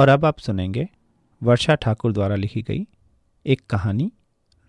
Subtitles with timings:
[0.00, 0.88] और अब आप सुनेंगे
[1.42, 2.86] वर्षा ठाकुर द्वारा लिखी गई
[3.46, 4.10] एक कहानी,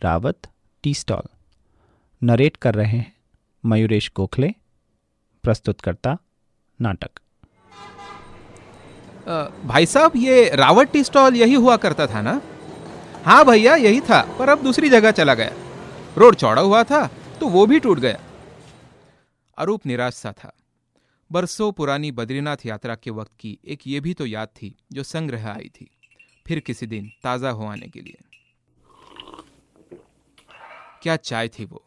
[0.01, 0.47] रावत,
[0.83, 1.27] टी स्टॉल।
[2.21, 3.13] नरेट कर रहे हैं
[3.63, 4.49] मयूरेश गोखले,
[5.43, 6.17] प्रस्तुतकर्ता,
[6.79, 7.19] नाटक।
[9.65, 12.41] भाई साहब, ये रावत टी स्टॉल यही हुआ करता था ना?
[13.25, 15.51] हाँ भैया, यही था, पर अब दूसरी जगह चला गया।
[16.17, 17.05] रोड चौड़ा हुआ था
[17.39, 18.19] तो वो भी टूट गया।
[19.57, 20.51] अरूप निराश सा था।
[21.31, 25.47] बरसों पुरानी बद्रीनाथ यात्रा के वक्त की एक ये भी तो याद थी जो संग्रह
[25.49, 25.89] आई थी।
[26.47, 28.17] फिर किसी दिन ताज़ा हो आने के लिए।
[31.01, 31.83] क्या चाय थी वो?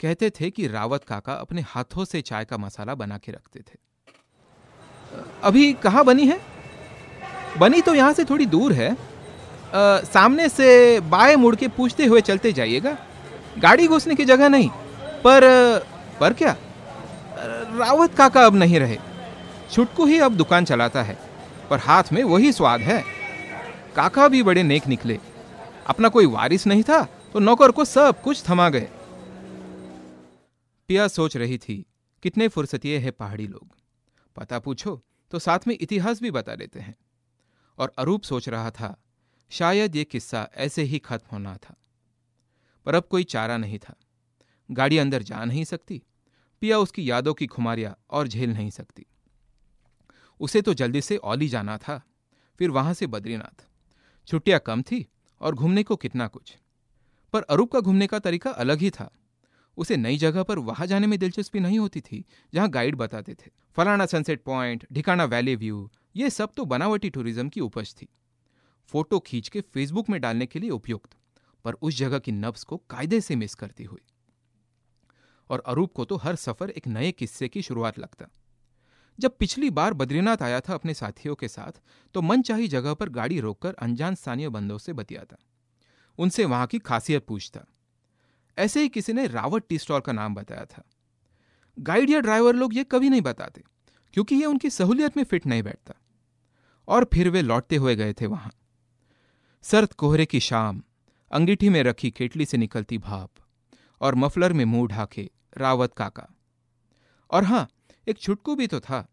[0.00, 3.78] कहते थे कि रावत काका अपने हाथों से चाय का मसाला बना के रखते थे।
[5.42, 6.40] अभी कहाँ बनी है?
[7.58, 12.20] बनी तो यहाँ से थोड़ी दूर है। आ, सामने से बाएँ मुड़ के पूछते हुए
[12.20, 12.96] चलते जाइएगा।
[13.58, 14.68] गाड़ी घुसने की जगह नहीं
[15.24, 15.46] पर
[16.20, 16.56] पर क्या?
[17.68, 18.98] रावत काका अब नहीं रहे।
[19.70, 21.18] छुटकू ही अब दुकान चलाता है,
[21.70, 23.02] पर हाथ में वही स्वाद है।
[23.96, 25.18] काका भी बड़े नेक निकले।
[25.86, 27.02] अपना कोई वारिस नहीं था
[27.32, 28.88] तो नौकर को सब कुछ थमा गए।
[30.88, 31.84] पिया सोच रही थी,
[32.22, 33.68] कितने फुर्सतिये है पहाड़ी लोग।
[34.36, 36.96] पता पूछो तो साथ में इतिहास भी बता देते हैं।
[37.78, 38.96] और अरूप सोच रहा था,
[39.50, 41.74] शायद ये किस्सा ऐसे ही खत्म होना था।
[42.86, 43.94] पर अब कोई चारा नहीं था।
[44.70, 46.02] गाड़ी अंदर जा नहीं सकती।
[46.62, 49.06] पिया उसकी यादों की खुमारियाँ और झेल नहीं सकती।
[50.40, 52.00] उसे तो जल्दी से औली जाना था,
[52.60, 53.64] फिर वहाँ से बद्रीनाथ।
[54.28, 55.06] छुट्टियाँ कम थी
[55.40, 56.56] और घूमने को कितना कुछ।
[57.32, 59.10] पर अरूप का घूमने का तरीका अलग ही था।
[59.78, 63.50] उसे नई जगह पर वहाँ जाने में दिलचस्पी नहीं होती थी, जहाँ गाइड बताते थे।
[63.76, 68.08] फलाना सनसेट पॉइंट ढिकाना वैली व्यू ये सब तो बनावटी टूरिज़्म की उपज थी।
[68.92, 71.10] फ़ोटो खींच के फेसबुक में डालने के लिए उपयुक्त,
[71.64, 74.00] पर उस जगह की नब्स को कायदे से मिस करती हुई।
[75.50, 78.26] और अरूप को तो हर सफ़र एक नए किस्से की शुरुआत लगता।
[79.18, 81.80] जब पिछली बार बद्रीनाथ आया था अपने साथियों के साथ
[82.14, 85.36] तो मन चाही जगह पर गाड़ी रोककर अनजान स्थानीय बंदों से बतियाता
[86.18, 87.60] उनसे वहाँ की खासियत पूछता।
[88.58, 90.82] ऐसे ही किसी ने रावत टी स्टॉल का नाम बताया था।
[91.78, 93.62] गाइड या ड्राइवर लोग ये कभी नहीं बताते,
[94.14, 95.94] क्योंकि ये उनकी सहूलियत में फिट नहीं बैठता।
[96.88, 98.50] और फिर वे लौटते हुए गए थे वहाँ।
[99.64, 100.82] सर्द कोहरे की शाम,
[101.30, 103.30] अंगीठी में रखी केटली से निकलती भाप,
[104.00, 106.28] और मफलर में मुँह ढाके रावत काका।
[107.30, 107.68] और हाँ,
[108.08, 109.08] एक छुटकू भी तो था।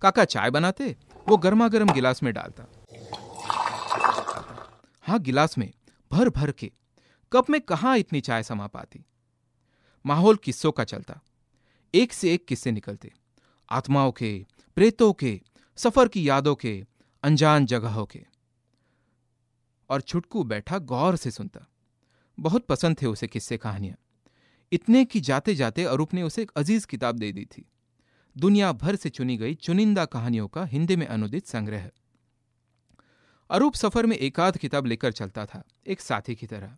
[0.00, 0.96] काका चाय बनाते,
[1.28, 2.64] वो गर्मा गर्म गिलास में डालता।
[5.02, 5.72] हाँ गिलास में
[6.12, 6.72] भर भर के।
[7.32, 9.04] कप में कहाँ इतनी चाय समा पाती?
[10.06, 11.20] माहौल किस्सों का चलता।
[11.94, 13.12] एक से एक किस्से निकलते।
[13.70, 15.40] आत्माओं के, प्रेतों के,
[15.76, 16.86] सफ़र की यादों के,
[17.22, 18.26] अनजान जगहों के।
[19.90, 21.66] और छुटकू बैठा गौर से सुनता।
[22.40, 23.96] बहुत पसंद थे उसे किस्से कहानियाँ।
[24.72, 27.70] इतने कि जाते जाते अरूप ने उसे एक अज़ीज़ किताब दे दी थी।
[28.36, 31.90] दुनिया भर से चुनी गई चुनिंदा कहानियों का हिंदी में अनुदित संग्रह।
[33.50, 36.76] अरूप सफ़र में एकाध किताब लेकर चलता था, एक साथी की तरह।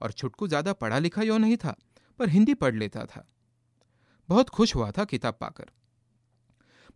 [0.00, 1.76] और छुटकू ज़्यादा पढ़ा लिखा यो नहीं था,
[2.18, 3.28] पर हिंदी पढ़ लेता था।
[4.28, 5.70] बहुत खुश हुआ था किताब पाकर।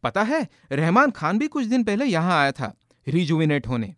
[0.03, 2.75] पता है, रहमान खान भी कुछ दिन पहले यहाँ आया था,
[3.07, 3.95] रिजुविनेट होने।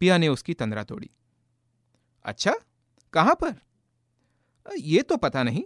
[0.00, 1.10] पिया ने उसकी तंद्रा तोड़ी।
[2.24, 2.54] अच्छा
[3.12, 3.54] कहाँ पर?
[4.78, 5.64] ये तो पता नहीं।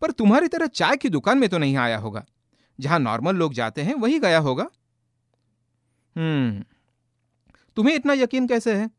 [0.00, 2.26] पर तुम्हारी तरह चाय की दुकान में तो नहीं आया होगा।
[2.80, 4.70] जहाँ नॉर्मल लोग जाते हैं, वही गया होगा।
[6.16, 6.64] हम्म।
[7.76, 8.90] तुम्हें इतना यकीन कैसे है?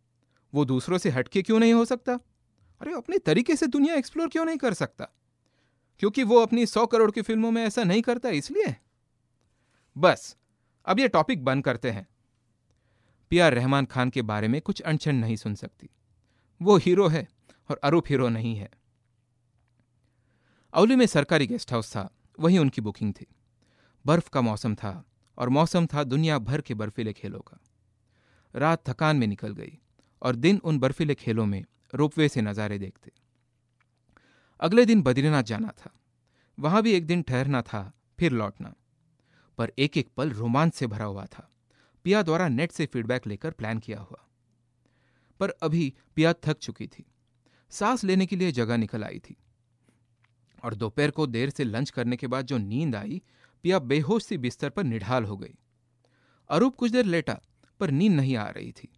[0.53, 2.14] वो दूसरों से हटके क्यों नहीं हो सकता?
[2.82, 5.08] अरे, अपने तरीके से दुनिया एक्सप्लोर क्यों नहीं कर सकता?
[6.00, 8.76] क्योंकि वो अपनी सौ करोड़ की फ़िल्मों में ऐसा नहीं करता, इसलिए।
[9.98, 10.38] बस,
[10.86, 12.08] अब ये टॉपिक बंद करते हैं।
[13.30, 15.90] पिया रहमान खान के बारे में कुछ अनछन नहीं सुन सकती।
[16.62, 17.28] वो हीरो है
[17.70, 18.70] और अरूप हीरो नहीं है।
[20.75, 23.25] अवली में सरकारी गेस्ट हाउस था, वहीं उनकी बुकिंग थी।
[24.06, 25.06] बर्फ़ का मौसम था
[25.38, 27.59] और मौसम था दुनिया भर के बर्फीले खेलों का।
[28.56, 29.79] रात थकान में निकल गई
[30.22, 33.11] और दिन उन बर्फीले खेलों में रोपवे से नज़ारे देखते।
[34.59, 35.94] अगले दिन बद्रीनाथ जाना था।
[36.59, 38.73] वहाँ भी एक दिन ठहरना था, फिर लौटना।
[39.58, 41.52] पर एक एक पल रोमांच से भरा हुआ था।
[42.03, 44.29] पिया द्वारा नेट से फीडबैक लेकर प्लान किया हुआ।
[45.40, 47.05] पर अभी पिया थक चुकी थी।
[47.69, 49.37] सांस लेने के लिए जगह निकल आई थी।
[50.64, 53.22] और दोपहर को देर से लंच करने के बाद जो नींद आई,
[53.64, 55.56] पिया बेहोश सी बिस्तर पर निढाल हो गई।
[56.50, 57.40] अरूप कुछ देर लेटा,
[57.80, 58.90] पर नींद नहीं आ रही थी।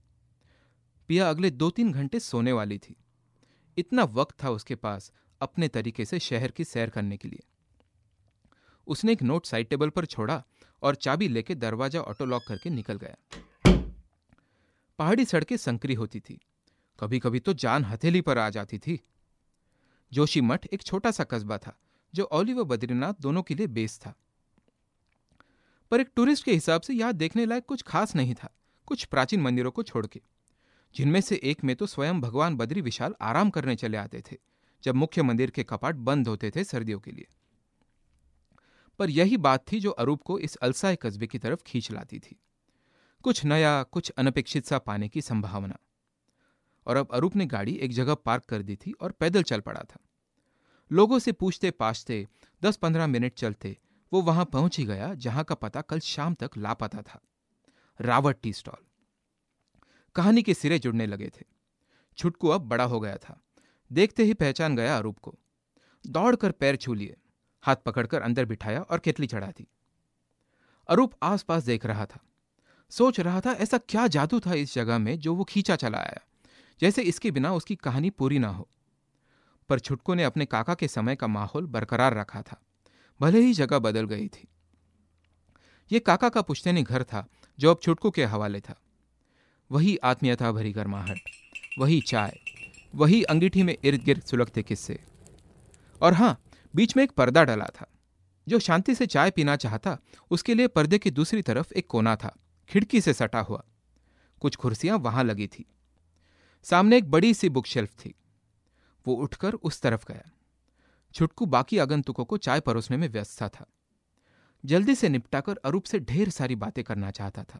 [1.09, 2.95] पिया अगले दो तीन घंटे सोने वाली थी।
[3.77, 7.43] इतना वक्त था उसके पास अपने तरीके से शहर की सैर करने के लिए।
[8.87, 10.43] उसने एक नोट साइड टेबल पर छोड़ा
[10.83, 13.15] और चाबी लेके दरवाज़ा ऑटो लॉक करके निकल गया।
[14.99, 16.39] पहाड़ी सड़कें संकरी होती थी।
[16.99, 18.99] कभी कभी तो जान हथेली पर आ जाती थी।
[20.13, 21.77] जोशी मठ एक छोटा सा कस्बा था,
[22.13, 24.13] जो औली व बद्रीनाथ दोनों के लिए बेस था।
[25.91, 28.53] पर एक टूरिस्ट के हिसाब से यहाँ देखने लायक कुछ खास नहीं था,
[28.85, 30.21] कुछ प्राचीन मंदिरों को छोड़ के।
[30.95, 34.37] जिनमें से एक में तो स्वयं भगवान बद्री विशाल आराम करने चले आते थे,
[34.83, 37.27] जब मुख्य मंदिर के कपाट बंद होते थे सर्दियों के लिए।
[38.99, 42.39] पर यही बात थी जो अरूप को इस अलसाए कस्बे की तरफ़ खींच लाती थी।
[43.23, 45.77] कुछ नया, कुछ अनपेक्षित सा पाने की संभावना।
[46.87, 49.81] और अब अरूप ने गाड़ी एक जगह पार्क कर दी थी और पैदल चल पड़ा
[49.81, 49.99] था।
[50.91, 52.27] लोगों से पूछते पाछते
[52.63, 53.77] दस पंद्रह मिनट चलते,
[54.13, 57.21] वो वहाँ पहुँच ही गया, जहाँ का पता कल शाम तक लापता था।
[58.01, 58.85] Rawat tea stall.
[60.15, 61.45] कहानी के सिरे जुड़ने लगे थे।
[62.17, 63.41] छुटकू अब बड़ा हो गया था।
[63.91, 65.39] देखते ही पहचान गया अरूप को।
[66.07, 67.17] दौड़कर पैर छू लिए,
[67.61, 69.67] हाथ पकड़कर अंदर बिठाया और केतली चढ़ा दी।
[70.87, 72.19] अरूप आसपास देख रहा था।
[72.89, 76.19] सोच रहा था, ऐसा क्या जादू था इस जगह में जो वो खींचा चला आया।
[76.81, 78.69] जैसे इसके बिना उसकी कहानी पूरी ना हो।
[79.69, 82.61] पर छुटको ने अपने काका के समय का माहौल बरकरार रखा था।
[83.21, 84.47] भले ही जगह बदल गई थी।
[85.91, 87.27] ये काका का पुश्तैनी घर था,
[87.59, 88.81] जो अब छुटकू के हवाले था।
[89.71, 91.19] वही आत्मीयता भरी गर्माहट,
[91.79, 92.39] वही चाय,
[92.95, 95.03] वही अंगीठी में इर्द गिर्द सुलगते किस्से।
[96.01, 96.43] और हाँ
[96.75, 97.87] बीच में एक पर्दा डला था।
[98.47, 99.97] जो शांति से चाय पीना चाहता,
[100.31, 102.35] उसके लिए पर्दे की दूसरी तरफ़ एक कोना था।
[102.69, 103.63] खिड़की से सटा हुआ।
[104.41, 105.65] कुछ कुर्सियाँ वहाँ लगी थी।
[106.65, 108.15] सामने एक बड़ी सी बुक शेल्फ थी।
[109.07, 110.31] वो उठकर उस तरफ़ गया।
[111.13, 113.65] छुटकू बाकी आगंतुकों को चाय परोसने में व्यस्त था।
[114.65, 117.59] जल्दी से निपटाकर अरूप से ढेर सारी बातें करना चाहता था।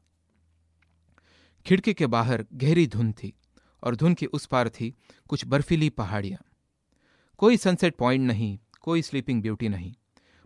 [1.65, 3.33] खिड़की के बाहर गहरी धुन थी
[3.83, 4.95] और धुन के उस पार थी
[5.29, 6.45] कुछ बर्फीली पहाड़ियाँ।
[7.37, 9.93] कोई सनसेट पॉइंट नहीं, कोई स्लीपिंग ब्यूटी नहीं,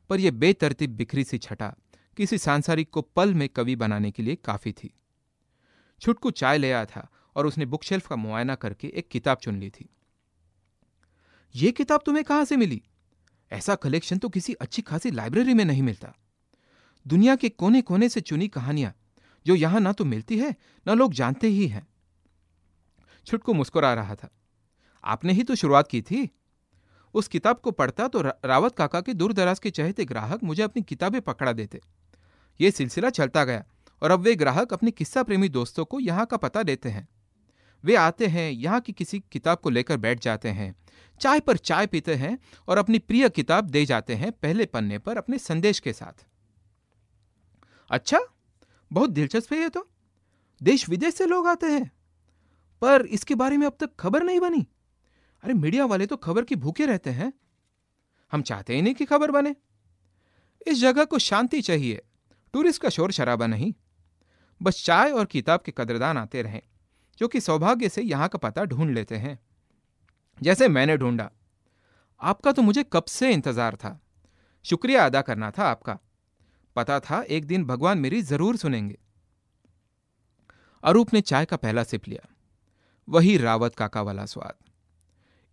[0.09, 1.75] पर यह बेतरतीब बिखरी सी छटा
[2.17, 4.93] किसी सांसारिक को पल में कवि बनाने के लिए काफ़ी थी।
[6.01, 9.59] छुटकू चाय ले आया था और उसने बुक शेल्फ का मुआयना करके एक किताब चुन
[9.59, 9.89] ली थी।
[11.55, 12.81] यह किताब तुम्हें कहाँ से मिली?
[13.51, 16.13] ऐसा कलेक्शन तो किसी अच्छी खासी लाइब्रेरी में नहीं मिलता।
[17.05, 18.93] दुनिया के कोने कोने से चुनी कहानियाँ,
[19.45, 20.55] जो यहाँ ना तो मिलती है,
[20.87, 21.87] ना लोग जानते ही हैं।
[23.27, 24.29] छुटकू मुस्कुरा रहा था।
[25.03, 26.29] आपने ही तो शुरुआत की थी।
[27.15, 30.81] उस किताब को पढ़ता तो रावत काका के दूर दराज के चहेते ग्राहक मुझे अपनी
[30.81, 31.81] किताबें पकड़ा देते।
[32.59, 33.63] ये सिलसिला चलता गया
[34.01, 37.07] और अब वे ग्राहक अपने किस्सा प्रेमी दोस्तों को यहाँ का पता देते हैं।
[37.85, 40.75] वे आते हैं यहाँ की किसी किताब को लेकर बैठ जाते हैं।
[41.21, 45.17] चाय पर चाय पीते हैं और अपनी प्रिय किताब दे जाते हैं पहले पन्ने पर
[45.17, 46.25] अपने संदेश के साथ।
[47.91, 48.19] अच्छा
[48.93, 49.89] बहुत दिलचस्प है ये तो।
[50.63, 51.91] देश विदेश से लोग आते हैं।
[52.81, 54.67] पर इसके बारे में अब तक खबर नहीं बनी।
[55.43, 57.33] अरे, मीडिया वाले तो खबर की भूखे रहते हैं।
[58.31, 59.55] हम चाहते ही नहीं कि खबर बने।
[60.67, 62.01] इस जगह को शांति चाहिए।
[62.53, 63.73] टूरिस्ट का शोर शराबा नहीं।
[64.61, 66.61] बस चाय और किताब के कदरदान आते रहें।
[67.19, 69.39] जो कि सौभाग्य से यहाँ का पता ढूंढ लेते हैं।
[70.41, 71.29] जैसे मैंने ढूंढा,
[72.21, 73.99] आपका तो मुझे कब से इंतज़ार था?
[74.65, 75.97] शुक्रिया अदा करना था आपका।
[76.75, 78.97] पता था एक दिन भगवान मेरी ज़रूर सुनेंगे।
[80.83, 82.27] अरूप ने चाय का पहला सिप लिया।
[83.07, 84.53] वही रावत काका वाला स्वाद।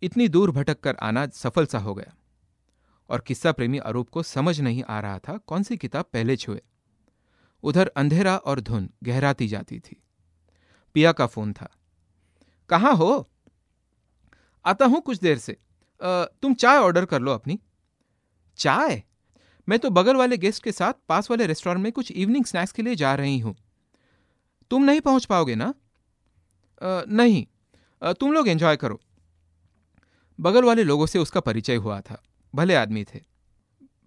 [0.02, 2.14] इतनी दूर भटक कर आना सफल सा हो गया।
[3.10, 6.62] और किस्सा प्रेमी अरूप को समझ नहीं आ रहा था कौन सी किताब पहले छुए।
[7.62, 10.02] उधर अंधेरा और धुन गहराती जाती थी।
[10.96, 11.76] पिया का फ़ोन था।
[12.68, 13.30] कहाँ हो?
[14.64, 15.52] आता हूँ कुछ देर से।
[16.02, 17.60] आ, तुम चाय ऑर्डर कर लो अपनी।
[18.56, 19.02] चाय?
[19.68, 22.82] मैं तो बगल वाले गेस्ट के साथ पास वाले रेस्टोरेंट में कुछ इवनिंग स्नैक्स के
[22.82, 23.56] लिए जा रही हूँ।
[24.70, 25.66] तुम नहीं पहुँच पाओगे ना?
[25.66, 27.46] आ, नहीं।
[28.02, 29.00] आ, तुम लोग एंजॉय करो।
[30.40, 32.22] बगल वाले लोगों से उसका परिचय हुआ था।
[32.54, 33.20] भले आदमी थे।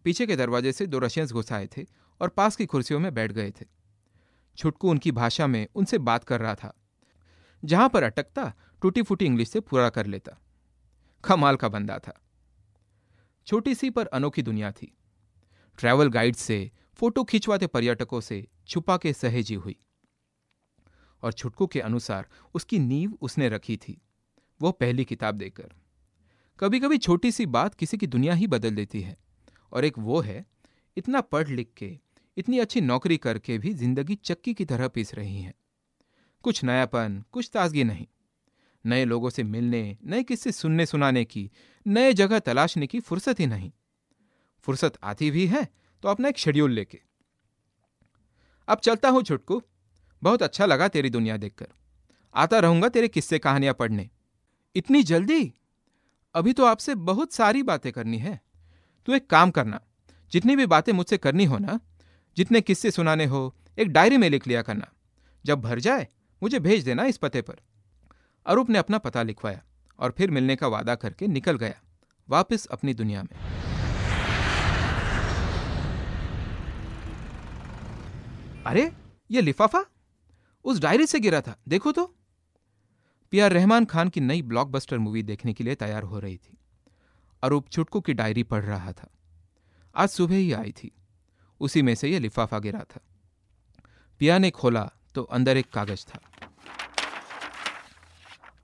[0.03, 1.85] पीछे के दरवाजे से दो रशियंस घुस आए थे
[2.21, 3.78] और पास की कुर्सियों में बैठ गए थे।
[4.59, 6.79] छुटकू उनकी भाषा में उनसे बात कर रहा था।
[7.65, 10.41] जहाँ पर अटकता टूटी फूटी इंग्लिश से पूरा कर लेता।
[11.23, 12.21] कमाल का बंदा था।
[13.47, 14.97] छोटी सी पर अनोखी दुनिया थी।
[15.77, 19.79] ट्रैवल गाइड से, फ़ोटो खिंचवाते पर्यटकों से छुपा के सहेजी हुई।
[21.21, 24.01] और छुटकू के अनुसार उसकी नींव उसने रखी थी।
[24.61, 25.73] वो पहली किताब देकर।
[26.59, 29.17] कभी कभी छोटी सी बात किसी की दुनिया ही बदल देती है।
[29.71, 30.45] और एक वो है,
[30.97, 31.99] इतना पढ़ लिख के
[32.39, 35.53] इतनी अच्छी नौकरी करके भी ज़िंदगी चक्की की तरह पीस रही है।
[36.43, 38.07] कुछ नयापन, कुछ ताजगी नहीं।
[38.85, 41.51] नए लोगों से मिलने, नए किस्से सुनने सुनाने की,
[41.87, 43.71] नए जगह तलाशने की फुर्सत ही नहीं।
[44.59, 45.67] फुर्सत आती भी है
[46.01, 46.99] तो अपना एक शेड्यूल लेके।
[48.67, 49.61] अब चलता हूँ छुटकू।
[50.23, 51.67] बहुत अच्छा लगा तेरी दुनिया देखकर।
[52.35, 54.09] आता रहूँगा तेरे किस्से कहानियाँ पढ़ने।
[54.75, 55.53] इतनी जल्दी?
[56.35, 58.41] अभी तो आपसे बहुत सारी बातें करनी है।
[59.05, 59.81] तू एक काम करना।
[60.31, 61.79] जितनी भी बातें मुझसे करनी हो ना
[62.39, 64.87] जितने किस्से सुनाने हो, एक डायरी में लिख लिया करना।
[65.45, 66.07] जब भर जाए,
[66.43, 67.55] मुझे भेज देना इस पते पर।
[68.45, 69.63] अरूप ने अपना पता लिखवाया
[69.99, 71.81] और फिर मिलने का वादा करके निकल गया,
[72.29, 73.39] वापस अपनी दुनिया में।
[78.63, 78.91] अरे,
[79.31, 79.85] ये लिफाफा?
[80.65, 82.15] उस डायरी से गिरा था, देखो तो।
[83.31, 86.57] पिया रहमान खान की नई ब्लॉकबस्टर मूवी देखने के लिए तैयार हो रही थी।
[87.43, 89.09] अरूप चुटकू की डायरी पढ़ रहा था।
[89.95, 90.91] आज सुबह ही आई थी।
[91.61, 92.99] उसी में से यह लिफाफा गिरा था।
[94.21, 96.19] पिया ने खोला तो अंदर एक कागज़ था।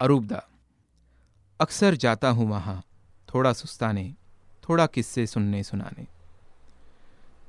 [0.02, 0.42] अरूप दा
[1.60, 2.82] अक्सर जाता हूँ वहाँ,
[3.34, 4.14] थोड़ा सुस्ताने,
[4.64, 6.08] थोड़ा किस्से सुनने सुनाने।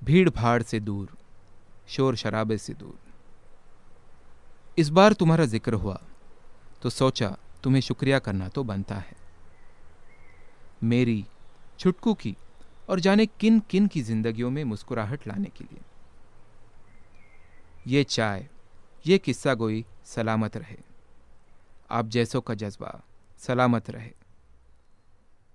[0.05, 1.17] भीड़ भाड़ से दूर
[1.89, 2.99] शोर शराबे से दूर।
[4.79, 6.01] इस बार तुम्हारा ज़िक्र हुआ
[6.83, 9.17] तो सोचा तुम्हें शुक्रिया करना तो बनता है।
[10.83, 11.25] मेरी,
[11.79, 12.37] छुटकू की
[12.89, 15.79] और जाने किन किन की जिंदगियों में मुस्कुराहट लाने के लिए।
[17.87, 18.49] ये चाय,
[19.07, 20.77] ये किस्सा गोई सलामत रहे।
[21.91, 23.03] आप जैसों का जज्बा
[23.39, 24.11] सलामत रहे।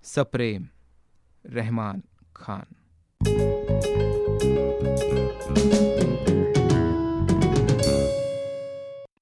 [0.04, 0.68] सप्रेम,
[1.46, 2.02] रहमान
[2.36, 2.66] खान।